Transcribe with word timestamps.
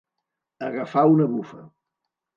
Agafar 0.69 1.05
una 1.17 1.27
bufa. 1.37 1.61